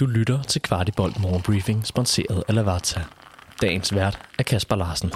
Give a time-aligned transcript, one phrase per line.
[0.00, 3.00] Du lytter til Kvartibolt Morgenbriefing, sponsoreret af Lavazza.
[3.62, 5.10] Dagens vært er Kasper Larsen.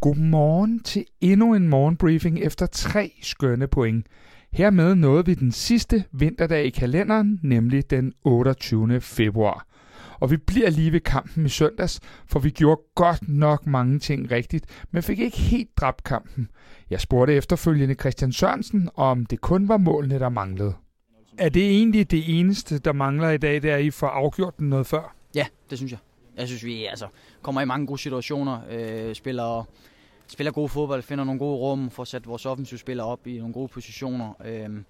[0.00, 4.06] Godmorgen til endnu en morgenbriefing efter tre skønne point.
[4.52, 9.00] Hermed nåede vi den sidste vinterdag i kalenderen, nemlig den 28.
[9.00, 9.66] februar.
[10.20, 14.30] Og vi bliver lige ved kampen i søndags, for vi gjorde godt nok mange ting
[14.30, 16.48] rigtigt, men fik ikke helt dræbt kampen.
[16.90, 20.74] Jeg spurgte efterfølgende Christian Sørensen, om det kun var målene, der manglede.
[21.38, 24.58] Er det egentlig det eneste, der mangler i dag, det er, at I får afgjort
[24.58, 25.14] den noget før?
[25.34, 25.98] Ja, det synes jeg.
[26.36, 27.06] Jeg synes, vi altså,
[27.42, 29.68] kommer i mange gode situationer, øh, spiller,
[30.26, 33.52] spiller god fodbold, finder nogle gode rum, får sat vores offensive spillere op i nogle
[33.52, 34.82] gode positioner, øh,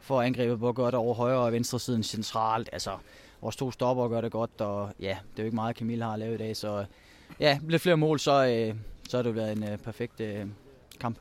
[0.00, 2.68] får angrebet på at det over højre og venstre siden centralt.
[2.72, 2.90] Altså,
[3.42, 6.16] vores to stopper gør det godt, og ja, det er jo ikke meget, Camille har
[6.16, 6.84] lavet i dag, så
[7.40, 8.74] ja, lidt flere mål, så, øh,
[9.08, 10.46] så har det været en øh, perfekt øh,
[11.00, 11.18] kamp.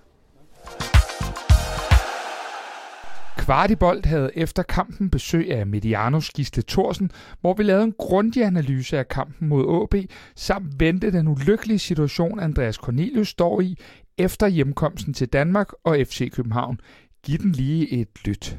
[3.38, 8.98] Kvartibold havde efter kampen besøg af Medianos Gisle Thorsen, hvor vi lavede en grundig analyse
[8.98, 13.78] af kampen mod AB, samt vendte den ulykkelige situation, Andreas Cornelius står i
[14.18, 16.80] efter hjemkomsten til Danmark og FC København.
[17.24, 18.58] Giv den lige et lyt.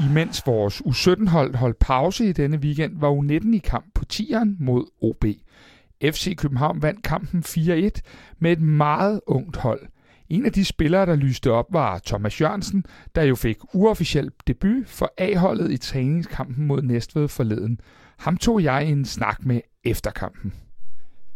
[0.00, 4.84] Imens vores U17-hold holdt pause i denne weekend, var U19 i kamp på 10'eren mod
[5.00, 5.24] OB.
[6.04, 8.00] FC København vandt kampen 4-1
[8.38, 9.80] med et meget ungt hold.
[10.28, 14.88] En af de spillere, der lyste op, var Thomas Jørgensen, der jo fik uofficiel debut
[14.88, 17.80] for A-holdet i træningskampen mod Næstved forleden.
[18.18, 20.52] Ham tog jeg en snak med efter kampen.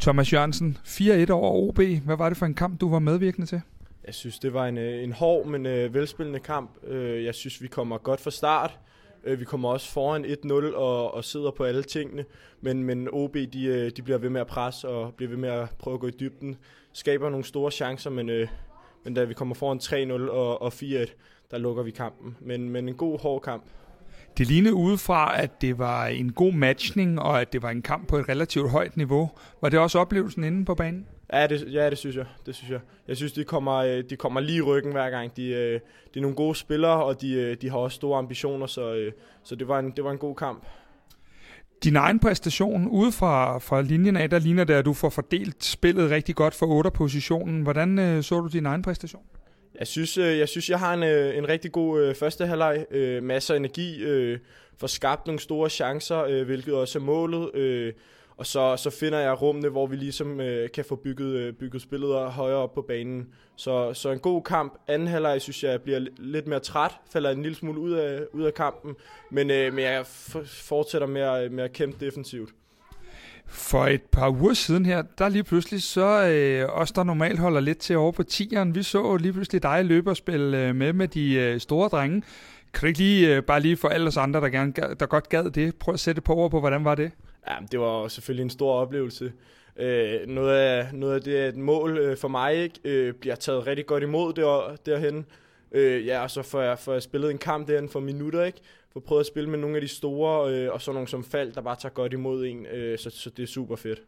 [0.01, 1.81] Thomas Jørgensen, 4-1 over OB.
[2.05, 3.61] Hvad var det for en kamp, du var medvirkende til?
[4.09, 6.71] Jeg synes, det var en, øh, en hård, men øh, velspillende kamp.
[6.87, 8.79] Øh, jeg synes, vi kommer godt fra start.
[9.25, 12.25] Øh, vi kommer også foran 1-0 og, og sidder på alle tingene.
[12.61, 15.49] Men, men OB, de, øh, de bliver ved med at presse og bliver ved med
[15.49, 16.57] at prøve at gå i dybden.
[16.93, 18.49] Skaber nogle store chancer, men, øh,
[19.05, 21.13] men da vi kommer foran 3-0 og, og 4-1,
[21.51, 22.37] der lukker vi kampen.
[22.41, 23.65] Men, men en god, hård kamp.
[24.39, 28.09] Det lignede udefra, at det var en god matchning, og at det var en kamp
[28.09, 29.31] på et relativt højt niveau.
[29.61, 31.07] Var det også oplevelsen inde på banen?
[31.33, 32.27] Ja, det, ja, det synes jeg.
[32.47, 32.81] Det synes jeg.
[33.09, 35.37] Jeg synes, de kommer, de kommer lige i ryggen hver gang.
[35.37, 35.43] De,
[36.15, 39.11] de er nogle gode spillere, og de, de har også store ambitioner, så,
[39.45, 40.65] så det, var en, det var en god kamp.
[41.85, 45.65] Din egen præstation ude fra, fra linjen af, der ligner det, at du får fordelt
[45.65, 47.63] spillet rigtig godt for 8 positionen.
[47.63, 49.23] Hvordan øh, så du din egen præstation?
[49.79, 52.85] Jeg synes, øh, jeg synes, jeg har en, øh, en rigtig god øh, første halvleg.
[52.91, 54.03] Øh, masser af energi.
[54.03, 54.39] Øh,
[54.81, 57.55] får skabt nogle store chancer, øh, hvilket også er målet.
[57.55, 57.93] Øh,
[58.39, 61.83] og så, så finder jeg rummene, hvor vi ligesom øh, kan få bygget, øh, bygget
[61.83, 63.29] spillet højere op på banen.
[63.57, 64.75] Så, så en god kamp.
[64.89, 66.93] Anden halvleg synes jeg, jeg bliver lidt mere træt.
[67.11, 68.95] Falder en lille smule ud af, ud af kampen.
[69.31, 70.07] Men, øh, men jeg
[70.47, 72.51] fortsætter med at, med at kæmpe defensivt.
[73.47, 77.61] For et par uger siden her, der lige pludselig så øh, os, der normalt holder
[77.61, 80.93] lidt til over på tieren, vi så lige pludselig dig løbe og spille øh, med
[80.93, 82.23] med de øh, store drenge.
[82.73, 85.29] Kan du ikke lige, øh, bare lige for alle os andre, der, gerne, der godt
[85.29, 87.13] gad det, prøve at sætte på over på, hvordan var det?
[87.51, 89.33] Ja, det var selvfølgelig en stor oplevelse.
[89.77, 93.67] Øh, noget, af, noget af det, et mål øh, for mig ikke, øh, bliver taget
[93.67, 95.27] rigtig godt imod der, derhen.
[95.73, 98.59] Øh, ja, og så får jeg, får jeg spillet en kamp derhen for minutter, ikke?
[98.93, 101.53] For prøvet at spille med nogle af de store, øh, og så nogle som Fald,
[101.53, 104.03] der bare tager godt imod en, øh, så, så det er super fedt.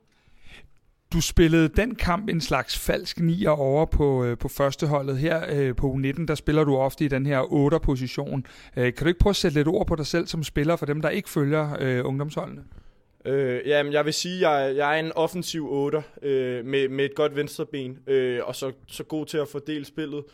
[1.13, 5.19] Du spillede den kamp en slags falsk nier over på, øh, på førsteholdet.
[5.19, 8.47] Her øh, på U19, der spiller du ofte i den her 8 position.
[8.77, 10.87] Øh, kan du ikke prøve at sætte lidt ord på dig selv som spiller for
[10.87, 12.63] dem, der ikke følger øh, ungdomsholdene?
[13.25, 17.05] Øh, jamen, jeg vil sige, at jeg, jeg er en offensiv 8 øh, med, med
[17.05, 20.25] et godt venstreben, øh, og så, så god til at fordele spillet.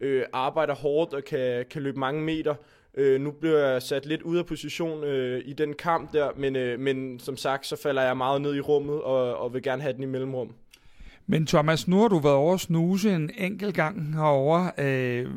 [0.00, 2.54] Øh, arbejder hårdt og kan, kan løbe mange meter.
[2.96, 6.56] Øh, nu bliver jeg sat lidt ud af position øh, i den kamp der, men,
[6.56, 9.82] øh, men som sagt, så falder jeg meget ned i rummet og, og vil gerne
[9.82, 10.54] have den i mellemrum.
[11.26, 14.70] Men Thomas, nu har du været over at snuse en enkelt gang herovre.
[14.78, 15.30] Øh,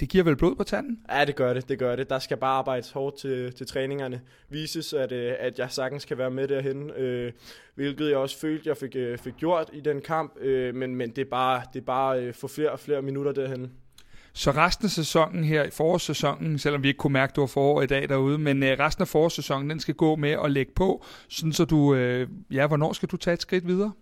[0.00, 0.98] det giver vel blod på tanden?
[1.12, 2.10] Ja, det gør det, det gør det.
[2.10, 4.20] Der skal bare arbejdes hårdt til, til træningerne.
[4.48, 7.32] Vises, at, øh, at jeg sagtens kan være med derhen, øh,
[7.74, 11.10] hvilket jeg også følte, jeg fik, øh, fik gjort i den kamp, øh, men, men
[11.10, 13.72] det er bare, det er bare øh, for flere og flere minutter derhen.
[14.32, 17.46] Så resten af sæsonen her, i forårssæsonen, selvom vi ikke kunne mærke, at du var
[17.46, 20.72] forår i dag derude, men øh, resten af forårssæsonen, den skal gå med at lægge
[20.76, 23.92] på, sådan så du, øh, ja, hvornår skal du tage et skridt videre?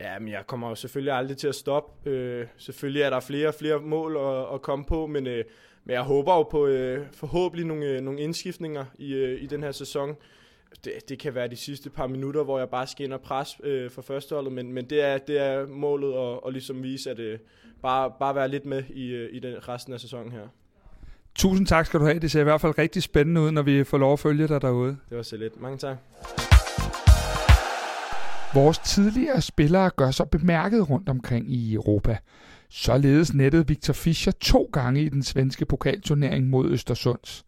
[0.00, 2.10] Ja, men jeg kommer jo selvfølgelig aldrig til at stoppe.
[2.10, 5.44] Øh, selvfølgelig er der flere og flere mål at, at komme på, men, øh,
[5.84, 9.62] men jeg håber jo på øh, forhåbentlig nogle, øh, nogle indskiftninger i, øh, i den
[9.62, 10.16] her sæson.
[10.84, 13.56] Det, det kan være de sidste par minutter, hvor jeg bare skal ind og presse
[13.62, 17.18] øh, for førsteholdet, men, men det, er, det er målet at, at ligesom vise, at
[17.18, 17.38] øh,
[17.82, 20.48] bare, bare være lidt med i, øh, i den resten af sæsonen her.
[21.34, 22.18] Tusind tak skal du have.
[22.18, 24.62] Det ser i hvert fald rigtig spændende ud, når vi får lov at følge dig
[24.62, 24.96] derude.
[25.08, 25.60] Det var så lidt.
[25.60, 25.96] Mange tak.
[28.56, 32.18] Vores tidligere spillere gør sig bemærket rundt omkring i Europa.
[32.70, 37.44] Således nettede Victor Fischer to gange i den svenske pokalturnering mod Østersunds.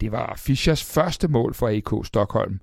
[0.00, 2.60] Det var Fischers første mål for AK Stockholm.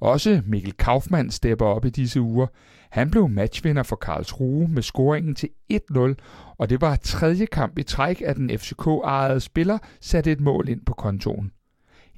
[0.00, 2.46] Også Mikkel Kaufmann stepper op i disse uger.
[2.90, 6.14] Han blev matchvinder for Karlsruhe med scoringen til 1-0,
[6.58, 10.80] og det var tredje kamp i træk, at den FCK-ejede spiller satte et mål ind
[10.86, 11.52] på kontoen.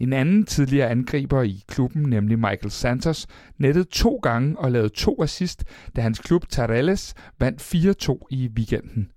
[0.03, 3.27] En anden tidligere angriber i klubben, nemlig Michael Santos,
[3.59, 5.65] nettede to gange og lavede to assist,
[5.97, 7.75] da hans klub Tarelles vandt
[8.11, 9.11] 4-2 i weekenden.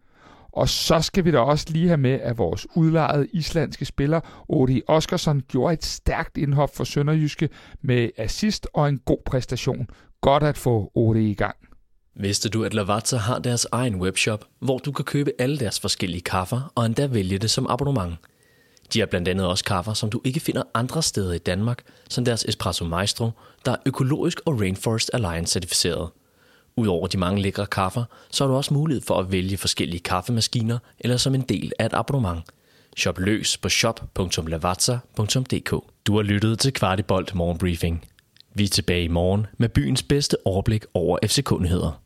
[0.52, 4.82] Og så skal vi da også lige have med, at vores udlejede islandske spiller, Odi
[4.88, 7.50] Oskarsson, gjorde et stærkt indhop for Sønderjyske
[7.82, 9.88] med assist og en god præstation.
[10.22, 11.56] Godt at få Odi i gang.
[12.16, 16.22] Vidste du, at Lavazza har deres egen webshop, hvor du kan købe alle deres forskellige
[16.22, 18.16] kaffer og endda vælge det som abonnement?
[18.94, 22.26] De har blandt andet også kaffer, som du ikke finder andre steder i Danmark, som
[22.26, 23.32] deres Espresso Maestro,
[23.66, 26.10] der er økologisk og Rainforest Alliance certificeret.
[26.78, 30.78] Udover de mange lækre kaffer, så har du også mulighed for at vælge forskellige kaffemaskiner
[31.00, 32.44] eller som en del af et abonnement.
[32.98, 35.72] Shop løs på shop.lavazza.dk
[36.08, 38.06] Du har lyttet til Kvartibolt Morgenbriefing.
[38.54, 42.05] Vi er tilbage i morgen med byens bedste overblik over FC-kundigheder.